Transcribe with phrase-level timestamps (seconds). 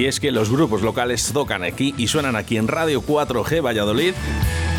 [0.00, 4.14] Y es que los grupos locales tocan aquí y suenan aquí en Radio 4G Valladolid.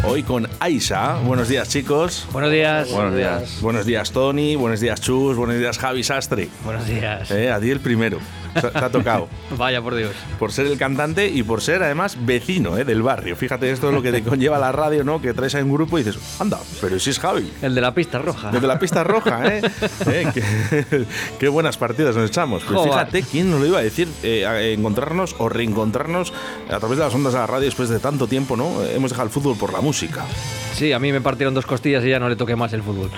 [0.04, 1.20] Hoy con Aisa.
[1.24, 2.26] Buenos días, chicos.
[2.32, 2.92] Buenos días.
[2.92, 3.62] Buenos días.
[3.62, 4.56] Buenos días, Tony.
[4.56, 5.38] Buenos días, Chus.
[5.38, 6.50] Buenos días, Javi Sastre.
[6.66, 7.30] Buenos días.
[7.30, 8.18] Eh, a ti el primero.
[8.56, 9.28] Ha tocado.
[9.58, 10.12] Vaya por Dios.
[10.40, 13.36] Por ser el cantante y por ser además vecino eh, del barrio.
[13.36, 15.22] Fíjate, esto es lo que te conlleva la radio, ¿no?
[15.22, 17.52] Que traes a un grupo y dices, anda, pero si es Javi.
[17.62, 18.52] El de la pista roja.
[18.52, 19.62] Desde la pista roja, ¿eh?
[20.08, 21.06] Eh, qué,
[21.40, 22.64] qué buenas partidas nos echamos.
[22.64, 24.08] Pues fíjate, ¿quién nos lo iba a decir?
[24.24, 26.34] Eh, encontrarnos o reencontrarnos
[26.70, 28.84] a través de las ondas de la radio después de tanto tiempo, ¿no?
[28.84, 30.26] Hemos dejado el fútbol por la música.
[30.74, 33.12] Sí, a mí me partieron dos costillas y ya no le toqué más el fútbol.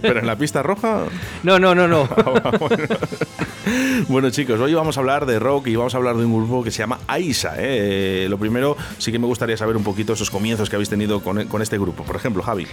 [0.00, 1.04] Pero en la pista roja.
[1.42, 2.08] No, no, no, no.
[4.08, 6.62] Bueno, chicos, hoy vamos a hablar de rock y vamos a hablar de un grupo
[6.62, 7.54] que se llama Aisa.
[7.56, 8.24] ¿eh?
[8.24, 11.20] Eh, lo primero, sí que me gustaría saber un poquito esos comienzos que habéis tenido
[11.20, 12.04] con, este grupo.
[12.04, 12.66] Por ejemplo, Javi.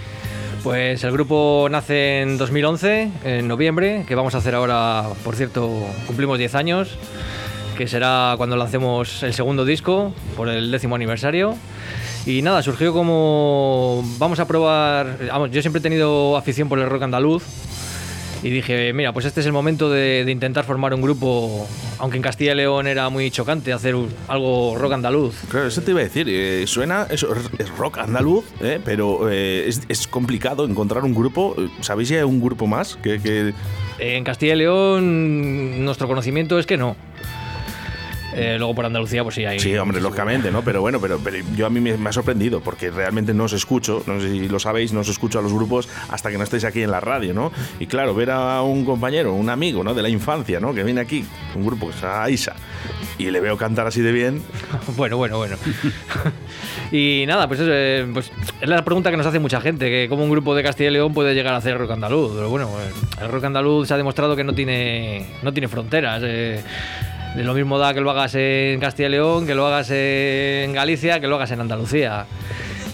[0.62, 5.70] Pues el grupo nace en 2011, en noviembre, que vamos a hacer ahora, por cierto,
[6.06, 6.96] cumplimos 10 años,
[7.76, 11.54] que será cuando lancemos el segundo disco, por el décimo aniversario.
[12.26, 15.18] Y nada, surgió como vamos a probar,
[15.50, 17.44] yo siempre he tenido afición por el rock andaluz
[18.42, 21.66] y dije, mira, pues este es el momento de, de intentar formar un grupo,
[21.98, 25.34] aunque en Castilla y León era muy chocante hacer un- algo rock andaluz.
[25.50, 26.26] Claro, eso te iba a decir.
[26.28, 28.80] eh, suena, eso, es rock andaluz, ¿eh?
[28.84, 31.54] pero eh, es, es complicado encontrar un grupo.
[31.58, 32.96] eh, ¿Sabéis si hay un grupo más?
[33.02, 33.54] Que, que-
[33.98, 36.94] En Castilla y León, nuestro conocimiento es que no.
[38.38, 39.58] Eh, luego por Andalucía, pues sí hay.
[39.58, 40.62] Sí, hombre, lógicamente, ¿no?
[40.62, 43.52] Pero bueno, pero, pero yo a mí me, me ha sorprendido porque realmente no os
[43.52, 46.44] escucho, no sé si lo sabéis, no os escucho a los grupos hasta que no
[46.44, 47.52] estéis aquí en la radio, ¿no?
[47.80, 49.94] Y claro, ver a un compañero, un amigo, ¿no?
[49.94, 50.74] De la infancia, ¿no?
[50.74, 52.54] Que viene aquí, un grupo que se llama Isa,
[53.18, 54.42] y le veo cantar así de bien,
[54.96, 55.56] Bueno, bueno, bueno.
[56.92, 60.06] y nada, pues, eso, eh, pues es la pregunta que nos hace mucha gente, que
[60.08, 62.32] cómo un grupo de Castilla y León puede llegar a hacer rock andaluz.
[62.34, 66.22] Pero bueno, eh, el rock andaluz se ha demostrado que no tiene, no tiene fronteras.
[66.24, 66.62] eh.
[67.36, 70.72] De lo mismo da que lo hagas en Castilla y León, que lo hagas en
[70.72, 72.26] Galicia, que lo hagas en Andalucía.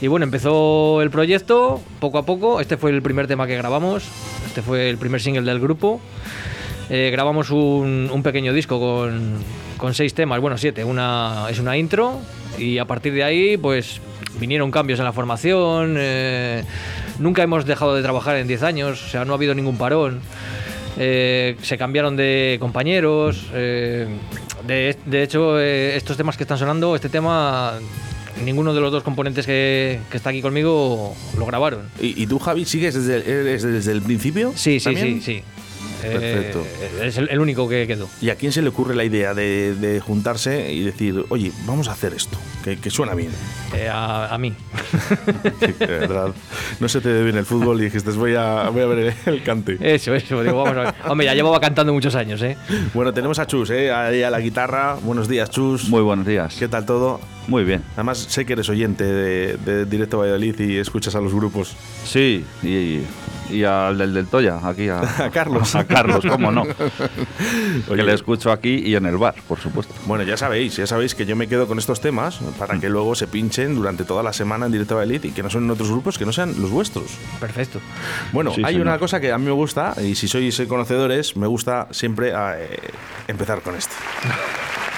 [0.01, 2.61] Y bueno, empezó el proyecto poco a poco.
[2.61, 4.05] Este fue el primer tema que grabamos.
[4.47, 6.01] Este fue el primer single del grupo.
[6.91, 9.39] Eh, grabamos un, pequeño disco con,
[9.79, 10.85] con seis temas, bueno, siete.
[10.85, 12.19] Una es una intro
[12.59, 14.01] y a partir de ahí, pues
[14.39, 15.95] vinieron cambios en la formación.
[15.97, 16.65] eh,
[17.19, 20.21] nunca hemos dejado de trabajar en 10 años, o sea, no ha habido ningún parón.
[20.99, 23.47] Eh, se cambiaron de compañeros.
[23.53, 24.07] eh,
[24.67, 27.79] de, de hecho, eh, estos temas que están sonando, este tema,
[28.45, 31.89] ninguno de los dos componentes que, que está aquí conmigo lo grabaron.
[32.01, 34.53] ¿Y, y tú, Javi, sigues desde, el principio?
[34.55, 35.21] Sí, sí, también?
[35.21, 35.43] sí, sí.
[36.13, 36.61] Perfecto.
[36.81, 38.09] Eh, es el, el único que quedó.
[38.21, 41.89] ¿Y a quién se le ocurre la idea de, de juntarse y decir, oye, vamos
[41.89, 43.31] a hacer esto, que, que suena bien?
[43.75, 44.55] Eh, a, a mí.
[45.61, 46.33] Sí, de verdad.
[46.81, 49.43] No se te dé bien el fútbol y dijiste, voy a, voy a ver el
[49.43, 49.77] cante.
[49.81, 50.43] Eso, eso.
[50.43, 50.95] Digo, vamos a ver.
[51.09, 52.57] Hombre, ya llevaba cantando muchos años, ¿eh?
[52.93, 53.93] Bueno, tenemos a Chus, ¿eh?
[53.93, 54.95] Ahí a la guitarra.
[55.03, 55.89] Buenos días, Chus.
[55.89, 56.57] Muy buenos días.
[56.59, 57.21] ¿Qué tal todo?
[57.47, 57.83] Muy bien.
[57.95, 61.77] Además, sé que eres oyente de, de Directo Valladolid y escuchas a los grupos.
[62.05, 63.01] Sí, y,
[63.55, 65.75] y al del del Toya, aquí a, A Carlos.
[65.75, 66.63] A Carlos, cómo no.
[67.89, 67.97] Oye.
[67.97, 69.93] que le escucho aquí y en el bar, por supuesto.
[70.07, 73.15] Bueno, ya sabéis, ya sabéis que yo me quedo con estos temas para que luego
[73.15, 75.91] se pinchen durante toda la semana en Directo Valladolid y que no son en otros
[75.91, 77.05] grupos que no sean los vuestros.
[77.41, 77.79] Perfecto.
[78.33, 78.87] Bueno, Sí, hay señor.
[78.87, 82.79] una cosa que a mí me gusta, y si sois conocedores, me gusta siempre eh,
[83.29, 83.95] empezar con esto.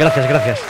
[0.00, 0.60] Gracias, gracias.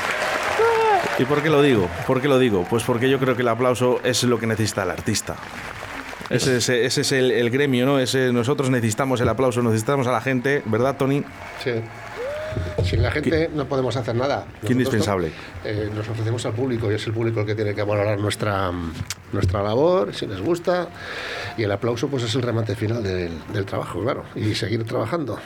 [1.19, 1.89] ¿Y por qué lo digo?
[2.07, 2.67] ¿Por qué lo digo?
[2.69, 5.37] Pues porque yo creo que el aplauso es lo que necesita el artista.
[6.31, 7.99] Ese, es- ese es el, el gremio, ¿no?
[7.99, 11.23] Ese, nosotros necesitamos el aplauso, necesitamos a la gente, ¿verdad, Tony?
[11.63, 11.73] Sí.
[12.85, 14.45] Sin la gente no podemos hacer nada.
[14.67, 15.31] Qué indispensable.
[15.65, 18.73] eh, nos ofrecemos al público y es el público el que tiene que valorar nuestra,
[19.33, 20.89] nuestra labor, si les gusta.
[21.57, 24.25] Y el aplauso pues es el remate final del, del trabajo, claro.
[24.35, 25.39] Y seguir trabajando.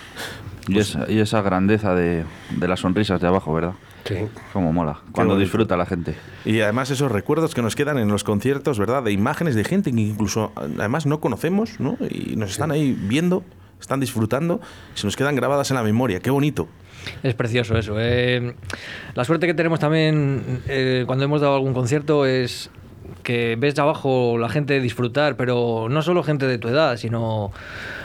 [0.67, 3.73] Y esa, y esa grandeza de, de las sonrisas de abajo, ¿verdad?
[4.05, 4.17] Sí.
[4.53, 4.99] Cómo mola.
[5.13, 6.15] Cuando disfruta la gente.
[6.45, 9.03] Y además esos recuerdos que nos quedan en los conciertos, ¿verdad?
[9.03, 11.97] De imágenes de gente que incluso además no conocemos, ¿no?
[12.11, 13.45] Y nos están ahí viendo,
[13.81, 14.61] están disfrutando,
[14.95, 16.21] y se nos quedan grabadas en la memoria.
[16.21, 16.69] Qué bonito.
[17.23, 17.97] Es precioso eso.
[17.99, 18.55] eh.
[19.15, 22.71] la suerte que tenemos también eh, cuando hemos dado algún concierto es
[23.25, 27.51] que ves abajo la gente disfrutar, pero no solo gente de tu edad, sino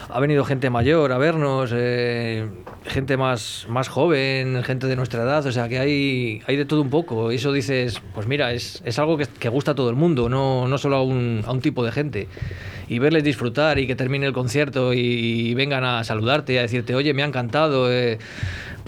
[0.09, 2.47] ha venido gente mayor a vernos, eh,
[2.85, 6.81] gente más, más joven, gente de nuestra edad, o sea que hay, hay de todo
[6.81, 7.31] un poco.
[7.31, 10.27] Y eso dices, pues mira, es, es algo que, que gusta a todo el mundo,
[10.27, 12.27] no, no solo a un, a un tipo de gente.
[12.87, 16.95] Y verles disfrutar y que termine el concierto y, y vengan a saludarte a decirte,
[16.95, 17.91] oye, me ha encantado.
[17.91, 18.17] eh,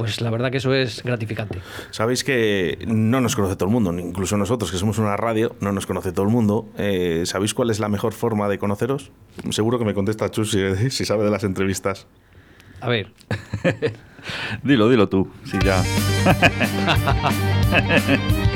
[0.01, 1.59] pues la verdad que eso es gratificante.
[1.91, 5.71] Sabéis que no nos conoce todo el mundo, incluso nosotros que somos una radio, no
[5.71, 6.67] nos conoce todo el mundo.
[6.75, 9.11] Eh, ¿Sabéis cuál es la mejor forma de conoceros?
[9.51, 12.07] Seguro que me contesta Chus si, si sabe de las entrevistas.
[12.79, 13.13] A ver.
[14.63, 15.31] dilo, dilo tú.
[15.43, 15.83] Sí, ya.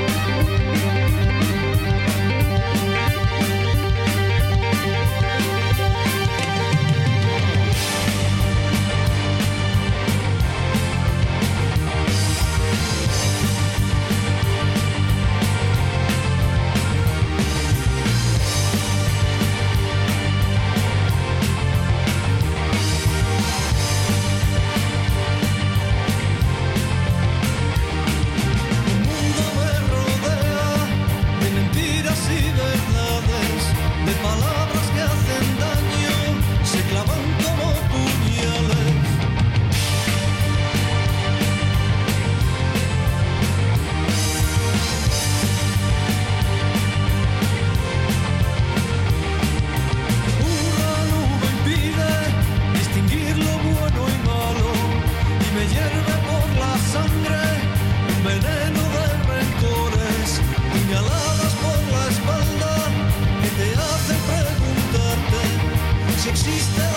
[66.36, 66.95] she's the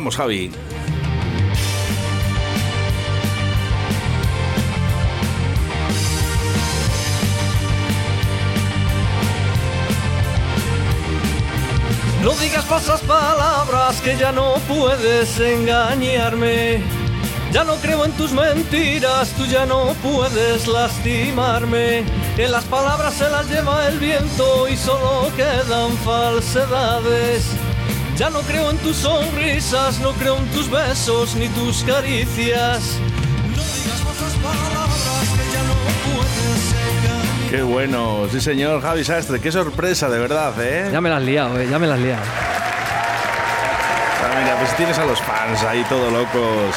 [0.00, 0.50] Vamos, Javi.
[12.22, 16.82] No digas falsas palabras que ya no puedes engañarme.
[17.52, 22.04] Ya no creo en tus mentiras, tú ya no puedes lastimarme.
[22.38, 27.54] En las palabras se las lleva el viento y solo quedan falsedades.
[28.20, 32.98] Ya no creo en tus sonrisas, no creo en tus besos ni tus caricias.
[33.48, 35.72] No digas otras palabras que ya no
[36.18, 37.50] puedes.
[37.50, 40.90] Qué bueno, sí señor Javi Sastre, qué sorpresa de verdad, ¿eh?
[40.92, 42.22] Ya me las has liado, eh, ya me las has liado.
[44.22, 46.76] Ah, mira, pues tienes a los fans ahí todo locos.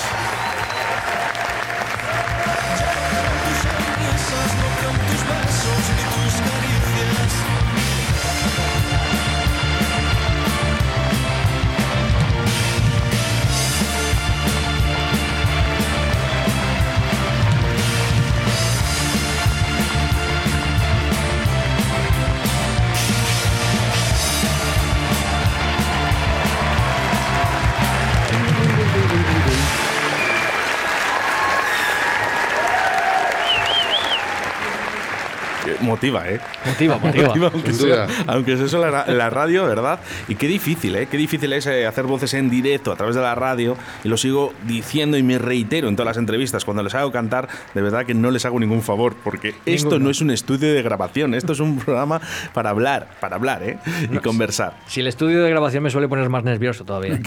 [35.94, 36.40] Motiva, ¿eh?
[36.66, 37.34] Motiva, motiva.
[37.54, 40.00] aunque, sea, aunque sea solo la, la radio, ¿verdad?
[40.28, 41.08] Y qué difícil, ¿eh?
[41.10, 43.78] Qué difícil es eh, hacer voces en directo a través de la radio.
[44.04, 46.66] Y lo sigo diciendo y me reitero en todas las entrevistas.
[46.66, 49.16] Cuando les hago cantar, de verdad que no les hago ningún favor.
[49.24, 51.36] Porque esto no es un estudio de grabación.
[51.36, 52.20] Esto es un programa
[52.56, 53.78] para hablar, para hablar, ¿eh?
[54.12, 54.74] Y conversar.
[54.88, 57.20] Si el estudio de grabación me suele poner más nervioso todavía.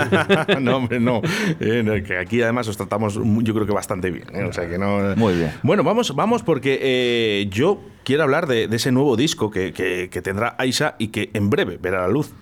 [0.60, 1.20] no, hombre, no.
[1.60, 4.24] Eh, no, que aquí además os tratamos, yo creo que bastante bien.
[4.34, 4.44] ¿eh?
[4.44, 5.14] O sea que no.
[5.14, 5.52] Muy bien.
[5.62, 10.94] Bueno, vamos, vamos porque eh, yo quiero hablar de, ese nuevo disco que, tendrá Aisha
[10.98, 12.32] y que en breve verá la luz.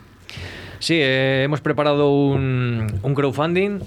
[0.78, 3.80] Sí, eh, hemos preparado un crowdfunding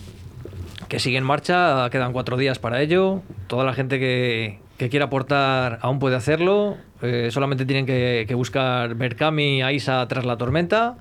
[0.88, 3.22] que sigue en marcha, quedan cuatro días para ello.
[3.48, 6.78] Toda la gente que, que quiera aportar aún puede hacerlo.
[7.02, 10.98] Eh, solamente tienen que, que buscar Berkami Aisa tras la tormenta.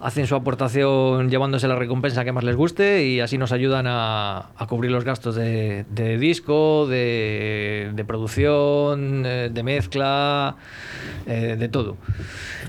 [0.00, 4.50] Hacen su aportación llevándose la recompensa que más les guste y así nos ayudan a,
[4.56, 10.56] a cubrir los gastos de, de disco, de, de producción, eh, de mezcla,
[11.26, 11.96] eh, de todo.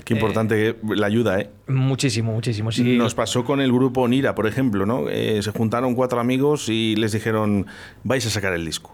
[0.04, 1.50] Qué importante la ayuda, ¿eh?
[1.68, 2.72] Muchísimo, muchísimo.
[2.72, 5.06] Sí, Nos pasó con el grupo Nira, por ejemplo, ¿no?
[5.08, 7.66] Se juntaron cuatro amigos y les dijeron,
[8.04, 8.90] vais a sacar el disco.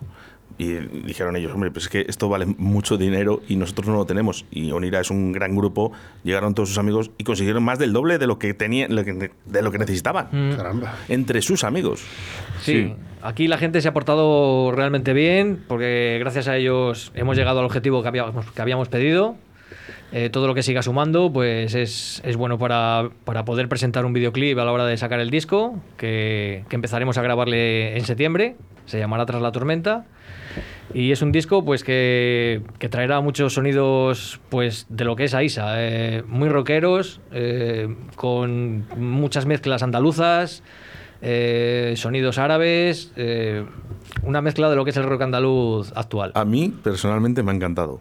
[0.56, 0.72] Y
[1.06, 4.44] dijeron ellos, hombre, pues es que esto vale mucho dinero y nosotros no lo tenemos.
[4.50, 5.92] Y Onira es un gran grupo,
[6.22, 9.72] llegaron todos sus amigos y consiguieron más del doble de lo que tenían, de lo
[9.72, 10.54] que necesitaban.
[10.56, 10.94] Caramba.
[11.08, 12.04] Entre sus amigos.
[12.60, 12.74] Sí.
[12.74, 12.94] Sí.
[13.22, 17.66] aquí la gente se ha portado realmente bien porque gracias a ellos hemos llegado al
[17.66, 19.36] objetivo que habíamos, que habíamos pedido.
[20.16, 24.12] Eh, todo lo que siga sumando pues es, es bueno para, para poder presentar un
[24.12, 28.54] videoclip a la hora de sacar el disco que, empezaremos a grabarle en septiembre.
[28.86, 30.06] Se llamará Tras la Tormenta.
[30.92, 35.34] Y es un disco pues que, que traerá muchos sonidos pues de lo que es
[35.34, 40.62] Aisa, eh, muy rockeros, eh, con muchas mezclas andaluzas,
[41.96, 43.12] sonidos árabes,
[44.22, 46.30] una mezcla de lo que es el rock andaluz actual.
[46.34, 48.00] A mí, personalmente, me ha encantado.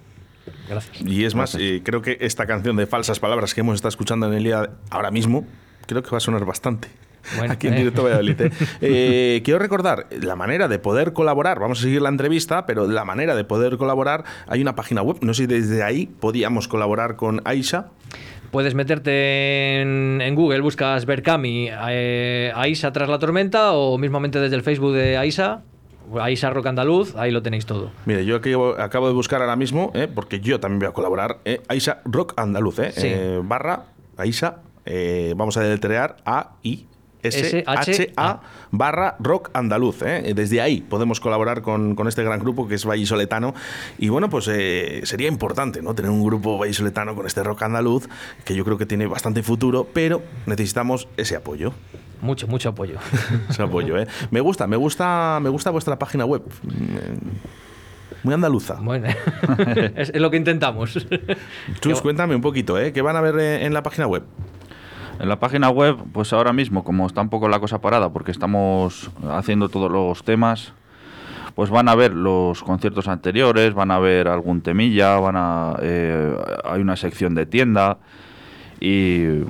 [0.67, 1.01] Gracias.
[1.05, 4.27] Y es más, eh, creo que esta canción de falsas palabras que hemos estado escuchando
[4.27, 5.45] en el día ahora mismo,
[5.85, 6.89] creo que va a sonar bastante.
[7.37, 7.77] Bueno, Aquí en eh.
[7.77, 8.41] directo Valladolid.
[8.41, 8.51] ¿eh?
[8.81, 11.59] Eh, quiero recordar la manera de poder colaborar.
[11.59, 15.17] Vamos a seguir la entrevista, pero la manera de poder colaborar, hay una página web.
[15.21, 17.87] No sé si desde ahí podíamos colaborar con Aisha.
[18.51, 24.61] Puedes meterte en, en Google, buscas Berkami, Aisa tras la tormenta o mismamente desde el
[24.61, 25.63] Facebook de Aisa,
[26.21, 27.91] Aisa Rock Andaluz, ahí lo tenéis todo.
[28.05, 30.07] Mire, yo aquí acabo de buscar ahora mismo, ¿eh?
[30.13, 31.61] porque yo también voy a colaborar, ¿eh?
[31.67, 32.91] Aisha Rock Andaluz, ¿eh?
[32.91, 33.07] Sí.
[33.07, 33.85] Eh, barra
[34.17, 36.87] Aisha, eh, vamos a deletrear A-I.
[37.23, 38.41] S-H-A S-H-A.
[38.71, 40.01] barra rock andaluz.
[40.01, 40.33] ¿eh?
[40.35, 43.53] Desde ahí podemos colaborar con, con este gran grupo que es vallisoletano.
[43.97, 45.95] Y bueno, pues eh, sería importante ¿no?
[45.95, 48.09] tener un grupo vallisoletano con este rock andaluz,
[48.43, 51.71] que yo creo que tiene bastante futuro, pero necesitamos ese apoyo.
[52.23, 52.97] Mucho, mucho apoyo.
[53.49, 54.07] Ese apoyo, ¿eh?
[54.31, 56.41] Me gusta, me gusta, me gusta vuestra página web.
[58.23, 58.79] Muy andaluza.
[58.81, 59.07] Bueno,
[59.95, 61.05] es, es lo que intentamos.
[61.81, 62.93] Chus, cuéntame un poquito, ¿eh?
[62.93, 64.23] ¿Qué van a ver en la página web?
[65.19, 68.31] En la página web, pues ahora mismo, como está un poco la cosa parada, porque
[68.31, 70.73] estamos haciendo todos los temas,
[71.55, 76.35] pues van a ver los conciertos anteriores, van a ver algún temilla, van a eh,
[76.63, 77.97] hay una sección de tienda
[78.79, 79.43] y,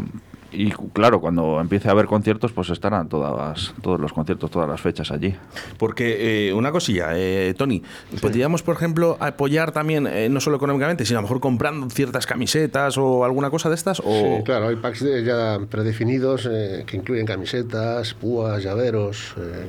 [0.54, 4.80] y, claro, cuando empiece a haber conciertos, pues estarán todas todos los conciertos, todas las
[4.82, 5.36] fechas allí.
[5.78, 7.82] Porque eh, una cosilla, eh, Tony,
[8.22, 12.26] podríamos, por ejemplo, apoyar también, eh, no solo económicamente, sino a lo mejor comprando ciertas
[12.26, 14.00] camisetas o alguna cosa de estas.
[14.00, 14.04] O...
[14.38, 19.68] Sí, claro, hay packs de- ya predefinidos eh, que incluyen camisetas, púas, llaveros, eh,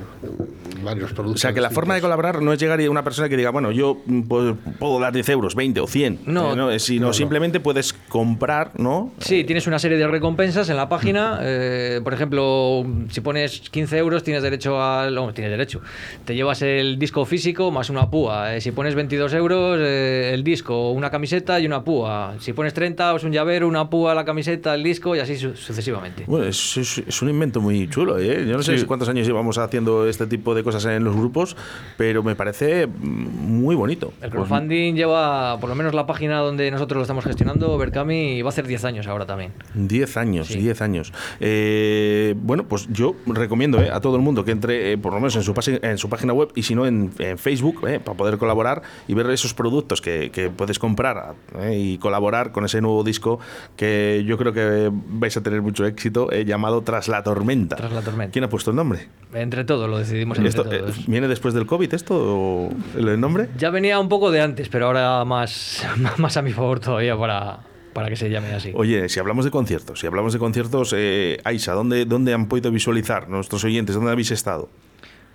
[0.83, 1.41] varios productos.
[1.41, 3.49] O sea, que la forma de colaborar no es llegar y una persona que diga,
[3.51, 6.19] bueno, yo mm, pues, puedo dar 10 euros, 20 o 100.
[6.25, 6.69] No.
[6.71, 9.11] eh, Sino simplemente puedes comprar, ¿no?
[9.19, 11.39] Sí, tienes una serie de recompensas en la página.
[11.41, 15.13] eh, por ejemplo, si pones 15 euros, tienes derecho al.
[15.15, 15.81] No, tienes derecho.
[16.25, 18.55] Te llevas el disco físico más una púa.
[18.55, 22.35] Eh, si pones 22 euros, eh, el disco, una camiseta y una púa.
[22.39, 25.55] Si pones 30, es un llavero, una púa, la camiseta, el disco y así su-
[25.55, 26.23] sucesivamente.
[26.27, 28.45] Bueno, es, es- es un invento muy chulo, ¿eh?
[28.47, 28.85] Yo no sé Sí.
[28.85, 31.55] cuántos años llevamos haciendo este tipo de cosas en los grupos,
[31.97, 34.13] pero me parece muy bonito.
[34.21, 38.49] El crowdfunding lleva, por lo menos la página donde nosotros lo estamos gestionando, Berkami, va
[38.49, 39.51] a hacer 10 años ahora también.
[39.73, 40.59] 10 años, Sí.
[40.65, 41.13] 10 años.
[41.39, 45.19] Eh, bueno, pues yo recomiendo eh, a todo el mundo que entre, eh, por lo
[45.19, 48.17] menos en su, pasi- en su página web y si no en, en Facebook, para
[48.17, 51.35] poder colaborar y ver esos productos que, que puedes comprar
[51.71, 53.39] y colaborar con ese nuevo disco
[53.77, 57.75] que yo creo que vais a tener mucho éxito, llamado Tras la Tormenta.
[57.75, 58.31] Tras la Tormenta.
[58.33, 59.07] ¿Quién ha puesto el nombre?
[59.33, 61.05] Entre todos, lo decidimos entre Esto, todos.
[61.07, 63.49] ¿Viene después del COVID esto o el nombre?
[63.57, 65.85] Ya venía un poco de antes, pero ahora más,
[66.17, 67.59] más a mi favor todavía para,
[67.95, 68.73] para que se llame así.
[68.75, 72.69] Oye, si hablamos de conciertos, si hablamos de conciertos, eh, Aisa, ¿dónde, ¿dónde han podido
[72.69, 73.95] visualizar nuestros oyentes?
[73.95, 74.67] ¿Dónde habéis estado?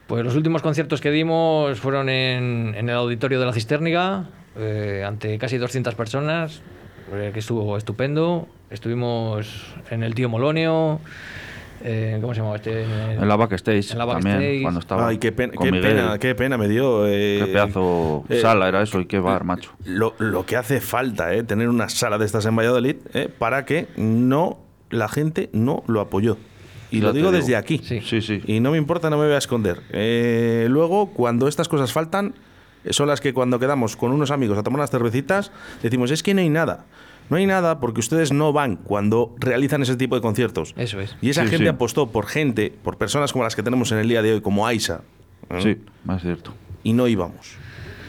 [0.06, 5.02] Pues los últimos conciertos que dimos fueron en, en el auditorio de la Cisterniga, eh,
[5.06, 6.60] ante casi 200 personas,
[7.14, 8.46] eh, que estuvo estupendo.
[8.68, 11.00] Estuvimos en el Tío Molonio.
[11.82, 12.82] Eh, ¿Cómo se llamaba este?
[12.82, 14.62] En la backstage, En la también, backstage.
[14.62, 15.96] cuando estaba Ay, qué pena, con qué Miguel.
[15.96, 17.06] pena, qué pena me dio.
[17.06, 19.72] eh, Qué pedazo eh, sala era eso y qué bar, macho.
[19.84, 23.64] Lo, lo que hace falta, eh, tener una sala de estas en Valladolid, eh, para
[23.64, 24.58] que no
[24.90, 26.36] la gente no lo apoyó.
[26.90, 27.38] Y Ya lo digo digo.
[27.40, 27.78] desde aquí.
[27.84, 28.00] Sí.
[28.00, 28.42] Sí, sí.
[28.46, 29.80] Y no me importa, no me voy a esconder.
[29.90, 32.34] Eh, luego, cuando estas cosas faltan,
[32.84, 36.22] eh, son las que cuando quedamos con unos amigos a tomar unas cervecitas, decimos, es
[36.24, 36.86] que no hay nada.
[37.30, 40.74] No hay nada porque ustedes no van cuando realizan ese tipo de conciertos.
[40.76, 41.16] Eso es.
[41.22, 41.68] Y esa Sí, gente sí.
[41.68, 44.66] apostó por gente, por personas como las que tenemos en el día de hoy, como
[44.66, 45.02] Aisa.
[45.48, 45.60] ¿eh?
[45.62, 46.52] Sí, más cierto.
[46.82, 47.56] Y no íbamos.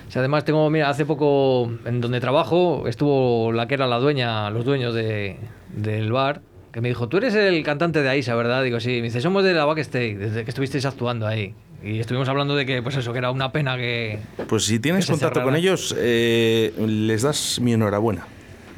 [0.08, 3.98] O sea, además tengo, mira, hace poco en donde trabajo estuvo la que era la
[4.00, 5.38] dueña, los dueños de,
[5.74, 6.42] del bar,
[6.74, 8.63] que me dijo, tú eres el cantante de Aisa, ¿verdad?
[8.63, 8.90] Digo, sí.
[8.98, 11.54] Me dice, somos de la backstage, desde que estuvisteis actuando ahí.
[11.84, 14.20] Y estuvimos hablando de que, pues eso, que era una pena que...
[14.50, 15.58] Pues si tienes contacto con cerrara.
[15.60, 18.25] ellos, eh, les das mi enhorabuena.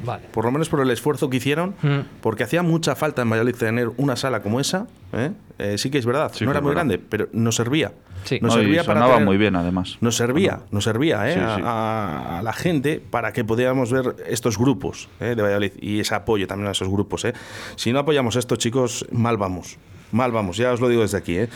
[0.04, 0.24] Vale.
[0.32, 2.00] Por lo menos por el esfuerzo que hicieron, Mm.
[2.20, 4.86] porque hacía mucha falta en Valladolid tener una sala como esa.
[5.12, 5.32] ¿eh?
[5.58, 6.86] Eh, sí que es verdad, Sí no era muy verdad.
[6.86, 7.92] grande, pero nos servía.
[8.24, 8.38] Sí.
[8.40, 9.98] Nos No, y servía para sonaba tener- muy bien, además.
[10.00, 11.34] Nos servía, nos servía ¿eh?
[11.34, 11.62] Sí, a- sí.
[11.64, 15.34] A, a la gente para que pudiéramos ver estos grupos ¿eh?
[15.36, 17.24] de Valladolid y ese apoyo también a esos grupos.
[17.26, 17.34] ¿eh?
[17.76, 19.76] Si no apoyamos esto, chicos, mal vamos.
[20.14, 21.36] Mal vamos, ya os lo digo desde aquí.
[21.36, 21.48] ¿eh?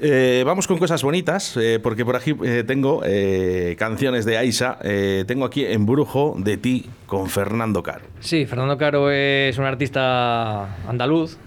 [0.00, 4.78] Eh, vamos con cosas bonitas, eh, porque por aquí eh, tengo eh, canciones de Aisa.
[4.84, 8.04] eh, tengo aquí Embrujo de ti con Fernando Caro.
[8.20, 11.38] Sí, Fernando Caro es un artista andaluz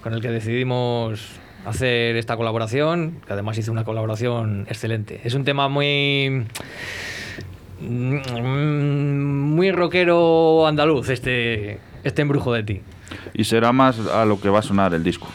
[0.00, 1.26] con el que decidimos
[1.66, 5.20] hacer esta colaboración, que además hizo una colaboración excelente.
[5.24, 6.46] Es un tema muy
[7.80, 12.80] mm, muy rockero andaluz este este embrujo de ti.
[13.34, 15.26] Y será más a lo que va a sonar el disco.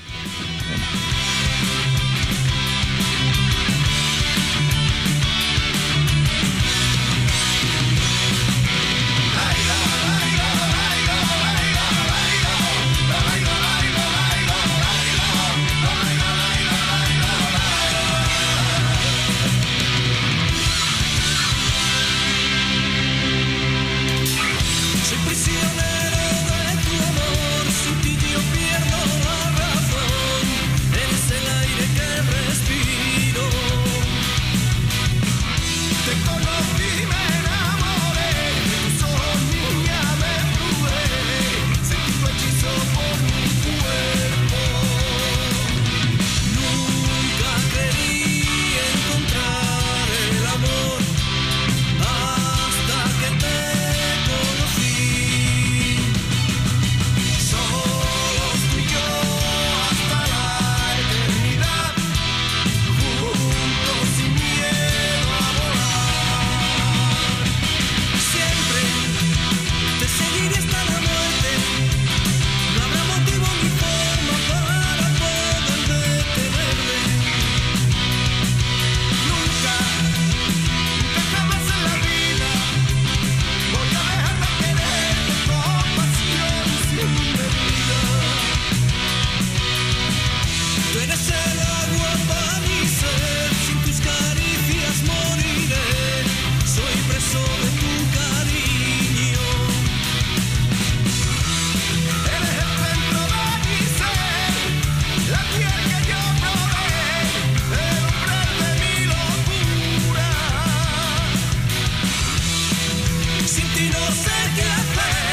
[113.56, 115.25] Sin ti no sé qué hacer,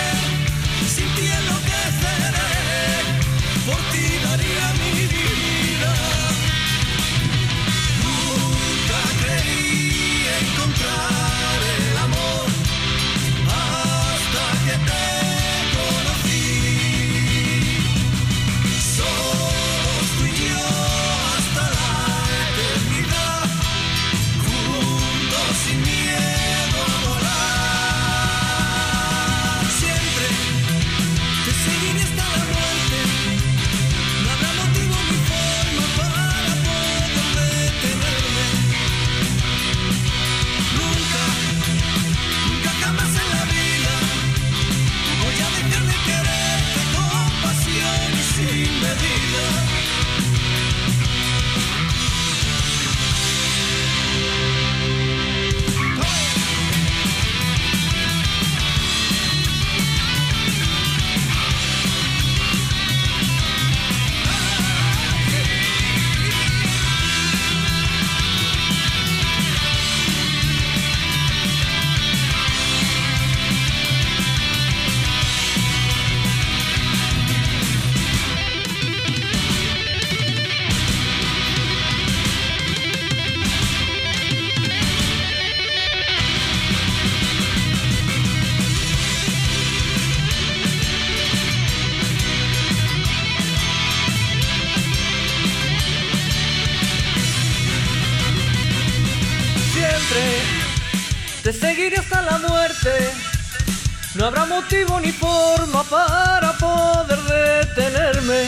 [104.52, 108.40] motivo ni forma para poder detenerme.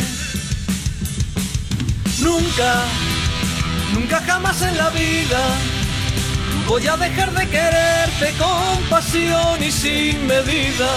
[2.21, 2.71] Nunca,
[3.95, 5.41] nunca jamás en la vida
[6.67, 10.91] voy a dejar de quererte con pasión y sin medida.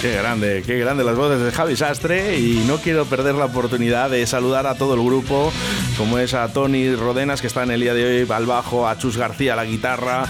[0.00, 4.08] Qué grande, qué grande las voces de Javi Sastre y no quiero perder la oportunidad
[4.10, 5.52] de saludar a todo el grupo,
[5.96, 8.96] como es a Tony Rodenas que está en el día de hoy al bajo, a
[8.96, 10.24] Chus García a la guitarra,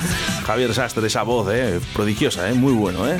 [0.46, 3.18] Javier Sastre esa voz, eh, prodigiosa, eh, muy bueno, eh.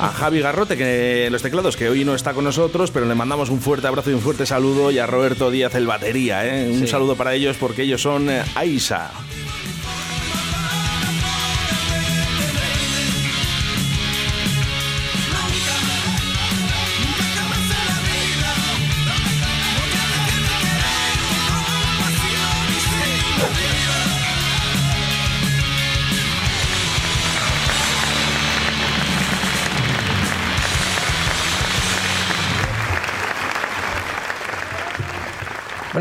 [0.00, 3.50] A Javi Garrote que los teclados que hoy no está con nosotros, pero le mandamos
[3.50, 6.70] un fuerte abrazo y un fuerte saludo y a Roberto Díaz el batería, eh.
[6.70, 6.86] Un Sí.
[6.86, 9.10] saludo para ellos porque ellos son eh, Aisa.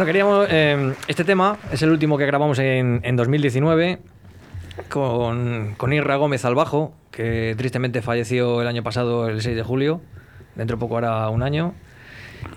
[0.04, 0.48] Bueno, queríamos.
[0.50, 4.00] eh, este tema es el último que grabamos en, en 2019
[4.90, 9.64] con, con Irra Gómez al bajo, que tristemente falleció el año pasado, el 6 de
[9.64, 10.02] julio.
[10.56, 11.74] Dentro de poco hará un año.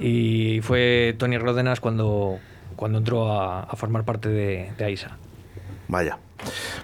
[0.00, 2.40] Y fue Tony Ródenas cuando,
[2.74, 5.16] cuando entró a, a formar parte de, de AISA.
[5.86, 6.18] Vaya.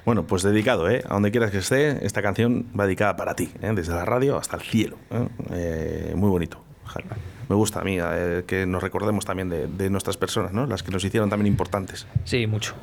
[0.04, 1.02] Bueno, pues dedicado, ¿eh?
[1.08, 3.72] A donde quieras que esté, esta canción va dedicada para ti, ¿eh?
[3.74, 4.96] desde la radio hasta el cielo.
[5.10, 5.26] ¿eh?
[5.50, 6.62] Eh, muy bonito.
[6.84, 7.10] Jaime.
[7.48, 10.66] Me gusta a mí eh, que nos recordemos también de, de nuestras personas, ¿no?
[10.66, 12.06] Las que nos hicieron también importantes.
[12.24, 12.74] Sí, mucho.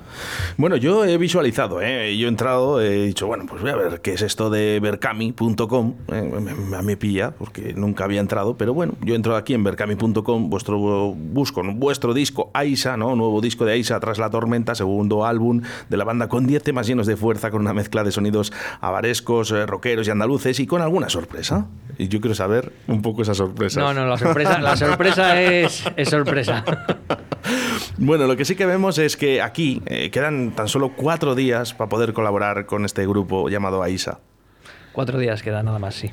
[0.57, 2.17] Bueno, yo he visualizado, ¿eh?
[2.17, 5.93] yo he entrado, he dicho, bueno, pues voy a ver qué es esto de berkami.com.
[6.11, 6.21] ¿eh?
[6.69, 10.77] Me, me- pilla porque nunca había entrado, pero bueno, yo entro aquí en berkami.com, vuestro
[11.15, 13.15] busco vuestro disco Aisa, ¿no?
[13.15, 16.87] Nuevo disco de Aisa tras la tormenta, segundo álbum de la banda con 10 temas
[16.87, 20.81] llenos de fuerza, con una mezcla de sonidos avarescos, eh, rockeros y andaluces y con
[20.81, 21.67] alguna sorpresa.
[21.97, 23.81] Y yo quiero saber un poco esa sorpresa.
[23.81, 26.63] No, no, la sorpresa, la sorpresa es, es sorpresa.
[27.97, 31.73] Bueno, lo que sí que vemos es que aquí eh, quedan tan solo cuatro días
[31.73, 34.19] para poder colaborar con este grupo llamado AISA.
[34.93, 36.11] Cuatro días queda nada más, sí.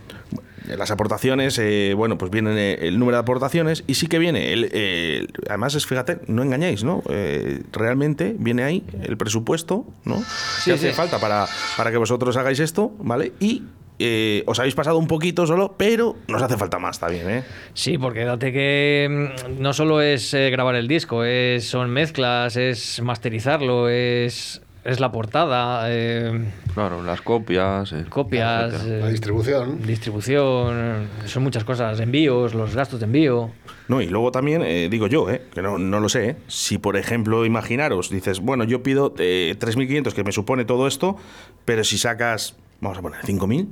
[0.67, 4.53] Las aportaciones, eh, bueno, pues viene eh, el número de aportaciones y sí que viene,
[4.53, 7.03] el, el- además es, fíjate, no engañáis, ¿no?
[7.09, 10.17] Eh, realmente viene ahí el presupuesto, ¿no?
[10.59, 11.47] Sí, que hace falta para,
[11.77, 13.33] para que vosotros hagáis esto, ¿vale?
[13.39, 13.63] Y
[13.99, 17.43] eh, os habéis pasado un poquito solo, pero nos hace falta más también, ¿eh?
[17.75, 22.57] Sí, porque date que mm, no solo es eh, grabar el disco, es, son mezclas,
[22.57, 27.93] es masterizarlo, es, es la portada, eh, Claro, las copias.
[27.93, 29.81] eh, copias, eh, La distribución.
[29.83, 33.51] distribución, son muchas cosas, envíos, los gastos de envío.
[33.89, 36.79] No, y luego también, eh, digo yo, eh, que no, no lo sé, eh, si
[36.79, 41.17] por ejemplo, imaginaros, dices, bueno, yo pido eh, 3.500 que me supone todo esto,
[41.65, 43.69] pero si sacas, vamos a poner 5.000,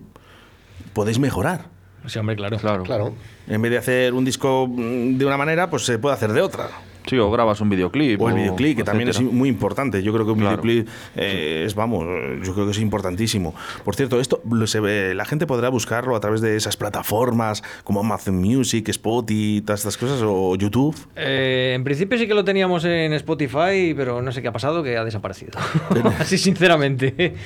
[0.92, 1.66] podéis mejorar.
[2.06, 2.58] Sí, hombre, claro.
[2.58, 2.82] Claro.
[2.82, 3.14] Claro.
[3.48, 6.42] En vez de hacer un disco mm, de una manera, pues se puede hacer de
[6.42, 6.68] otra.
[7.06, 8.18] Sí, o grabas un videoclip.
[8.22, 10.02] O el videoclip, que también es muy importante.
[10.02, 10.62] Yo creo que un Claro.
[10.62, 12.06] videoclip eh, es, vamos,
[12.42, 13.54] yo creo que es importantísimo.
[13.84, 17.62] Por cierto, esto lo se ve- la gente podrá buscarlo a través de esas plataformas
[17.84, 20.96] como Amazon Music, Spotify, todas estas cosas, o YouTube.
[21.14, 24.82] Eh, en principio sí que lo teníamos en Spotify, pero no sé qué ha pasado,
[24.82, 25.52] que ha desaparecido.
[26.18, 27.34] Así sinceramente.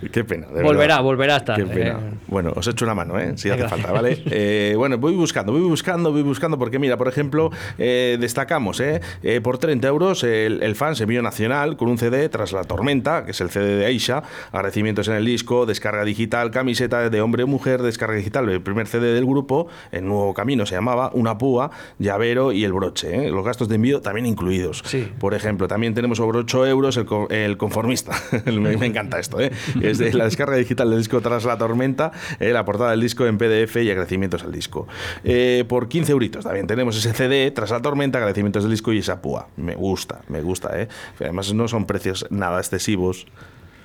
[0.12, 0.46] Qué pena.
[0.48, 1.02] de Volverá, verdad.
[1.02, 1.90] volverá a estar, Qué pena.
[1.92, 2.14] eh.
[2.28, 3.32] Bueno, os echo una mano, ¿eh?
[3.36, 4.22] si hace falta, ¿vale?
[4.30, 9.00] Eh, bueno, voy buscando, voy buscando, voy buscando, porque mira, por ejemplo, eh, destacamos, ¿eh?
[9.22, 12.64] Eh, por 30 euros el, el fan se envío nacional con un CD tras la
[12.64, 17.20] tormenta, que es el CD de Aisha, agradecimientos en el disco, descarga digital, camiseta de
[17.20, 21.10] hombre o mujer, descarga digital, el primer CD del grupo, el nuevo camino se llamaba,
[21.14, 23.30] una púa, llavero y el broche, ¿eh?
[23.30, 24.82] los gastos de envío también incluidos.
[24.86, 25.08] Sí.
[25.18, 28.12] Por ejemplo, también tenemos sobre 8 euros el, el conformista.
[28.46, 29.52] me, me encanta esto, ¿eh?
[29.90, 33.26] Es de la descarga digital del disco Tras la Tormenta, eh, la portada del disco
[33.26, 34.86] en PDF y agradecimientos al disco.
[35.24, 38.98] Eh, por 15 euritos también tenemos ese CD Tras la Tormenta, agradecimientos del disco y
[38.98, 39.48] esa púa.
[39.56, 40.88] Me gusta, me gusta, ¿eh?
[41.20, 43.26] Además no son precios nada excesivos.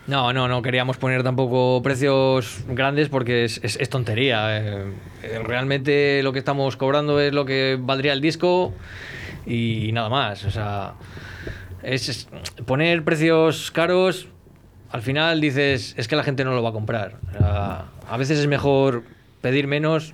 [0.08, 4.84] No, no, no queríamos poner tampoco precios grandes porque es, es- tontería.
[5.44, 8.74] Realmente lo que estamos cobrando es lo que valdría el disco
[9.46, 10.46] y nada más.
[10.46, 10.94] O sea,
[11.84, 12.28] es-
[12.66, 14.28] poner precios caros,
[14.91, 17.15] al final dices, es que la gente no lo va a comprar.
[17.41, 19.04] A veces es mejor
[19.41, 20.13] pedir menos.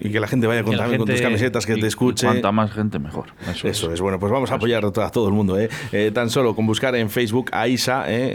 [0.00, 2.26] Y que la gente vaya con, también con tus gente- camisetas, que Y- te escuche.
[2.26, 3.26] Cuanta más gente, mejor.
[3.50, 5.70] Eso, Eso es, bueno, pues vamos a apoyar a todo el mundo, ¿eh?
[5.92, 8.32] Eh, tan solo con buscar en Facebook Aisa, ¿eh?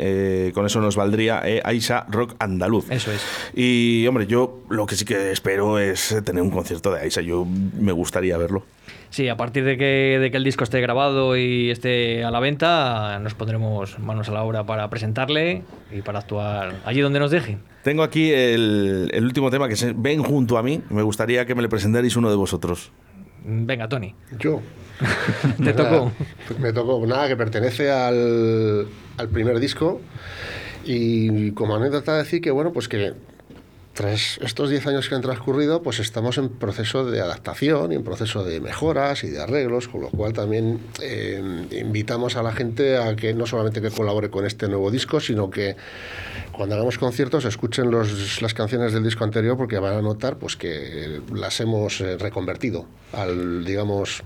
[0.47, 1.61] Eh, con eso nos valdría ¿eh?
[1.63, 2.89] Aisa Rock Andaluz.
[2.89, 3.21] Eso es.
[3.53, 7.45] Y, hombre, yo lo que sí que espero es tener un concierto de Aisa, yo
[7.45, 8.65] me gustaría verlo.
[9.09, 12.39] Sí, a partir de que, de que el disco esté grabado y esté a la
[12.39, 17.31] venta, nos pondremos manos a la obra para presentarle y para actuar allí donde nos
[17.31, 17.59] dejen.
[17.83, 20.81] Tengo aquí el, el último tema que es Ven junto a mí.
[20.89, 22.91] Me gustaría que me le presentarais uno de vosotros.
[23.43, 24.61] Venga, Tony, Yo.
[25.63, 25.89] te tocó.
[25.91, 26.11] nada,
[26.47, 30.01] pues me tocó, nada, que pertenece al, al primer disco.
[30.85, 33.13] Y como anécdota decir que, bueno, pues que
[33.99, 38.03] tras estos 10 años que han transcurrido, pues estamos en proceso de adaptación y en
[38.05, 42.95] proceso de mejoras y de arreglos, con lo cual también eh, invitamos a la gente
[42.95, 45.75] a que no solamente que colabore con este nuevo disco, sino que
[46.53, 50.55] cuando hagamos conciertos escuchen los, las canciones del disco anterior porque van a notar pues
[50.55, 54.23] que las hemos eh, reconvertido al, digamos,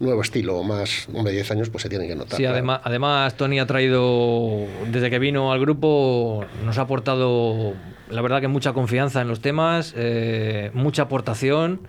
[0.00, 2.38] nuevo estilo, más, hombre, 10 años, pues se tienen que notar.
[2.38, 2.54] Sí, claro.
[2.54, 7.74] además, además Tony ha traído, desde que vino al grupo, nos ha aportado,
[8.14, 11.80] la verdad que mucha confianza en los temas, eh, mucha aportación,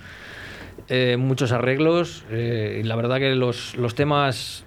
[0.90, 4.64] eh, muchos arreglos, eh, y la verdad que los, los temas...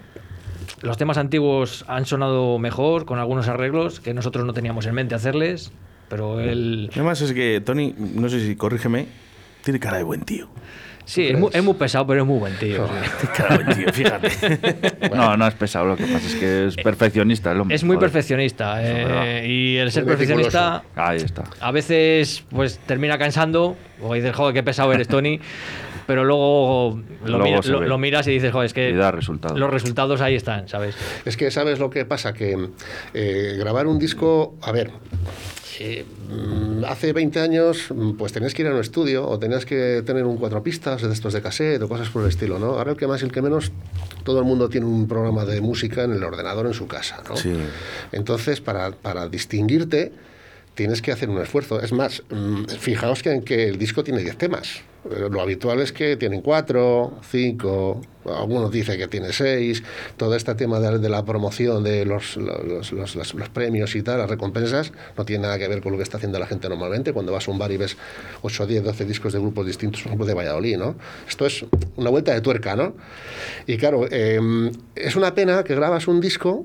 [0.81, 5.17] Los temas antiguos han sonado mejor con algunos arreglos que nosotros no teníamos en mente
[5.17, 5.73] hacerles,
[6.09, 9.07] pero él Además es que Tony, no sé si corrígeme,
[9.65, 10.49] tiene cara de buen tío.
[11.09, 12.87] Sí, es muy, es muy pesado, pero es muy buen tío.
[12.87, 15.09] buen tío, fíjate.
[15.15, 17.75] No, no es pesado, lo que pasa es que es perfeccionista el hombre.
[17.75, 18.11] Es muy joder.
[18.11, 21.45] perfeccionista eh, y el ser Muy perfeccionista Ahí está.
[21.61, 25.41] a veces pues termina cansando o dices, joder, qué pesado eres, Tony.
[26.07, 27.87] Pero luego lo, Luego mira- se lo- ve.
[27.89, 29.59] lo miras y dices, joder, es que Y da resultados.
[29.59, 30.97] los resultados ahí están, ¿sabes?
[31.27, 32.33] Es que, ¿sabes lo que pasa?
[32.33, 32.57] Que
[33.13, 34.91] eh, grabar un disco, a ver,
[35.79, 39.65] eh, mm, hace 20 años, mm, pues tenías que ir a un estudio o tenías
[39.65, 42.79] que tener un cuatro pistas de estos de cassette o cosas por el estilo, ¿no?
[42.79, 43.71] Ahora el que más y el que menos,
[44.25, 47.37] todo el mundo tiene un programa de música en el ordenador en su casa, ¿no?
[47.37, 47.55] Sí.
[48.13, 50.13] Entonces, para, para distinguirte,
[50.79, 51.81] tienes que hacer un esfuerzo.
[51.83, 54.77] Es más, mm, fijaos que, que el disco tiene 10 temas.
[55.11, 58.01] Eh, Lo habitual es que tienen 4, 5,
[58.37, 59.83] algunos dicen que tiene 6.
[60.17, 64.19] Todo este tema de, de la promoción de los, los, los- los- premios y tal,
[64.19, 67.13] las recompensas, no tiene nada que ver con lo que está haciendo la gente normalmente
[67.13, 67.97] cuando vas a un bar y ves
[68.43, 70.95] 8, 10, 12 discos de grupos distintos, por ejemplo, de Valladolid, ¿no?
[71.29, 71.65] Esto es
[71.97, 72.95] una vuelta de tuerca, ¿no?
[73.67, 74.39] Y claro, eh,
[74.95, 76.65] es una pena que grabas un disco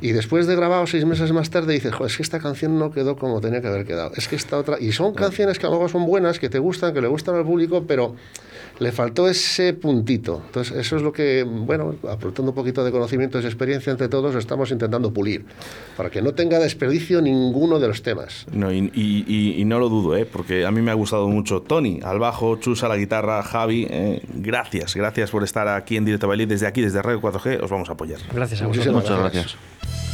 [0.00, 2.90] y después de grabado seis meses más tarde dices, Joder, es que esta canción no
[2.90, 4.12] quedó como tenía que haber quedado.
[4.16, 4.76] Es que esta otra...
[4.80, 7.36] Y son canciones que a lo mejor son buenas, que te gustan, que le gustan
[7.36, 8.16] al público, pero
[8.80, 10.42] le faltó ese puntito.
[10.46, 14.34] Entonces, eso es lo que, bueno, aportando un poquito de conocimiento y experiencia entre todos,
[14.34, 15.44] estamos intentando pulir,
[15.96, 18.46] para que no tenga desperdicio ninguno de los temas.
[18.52, 20.26] No, y, y- y- y no lo dudo, ¿eh?
[20.26, 23.86] porque a mí me ha gustado mucho Tony al bajo, Chus a la guitarra, Javi.
[23.88, 26.46] eh, gracias, gracias por estar aquí en Directo Bailí.
[26.46, 28.18] Desde aquí, desde Radio 4G, os vamos a apoyar.
[28.32, 28.92] Gracias a vosotros.
[28.94, 29.56] Muchísimas Muchas gracias.
[29.56, 30.13] gracias.